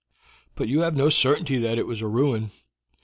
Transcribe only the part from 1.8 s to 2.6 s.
was a ruin.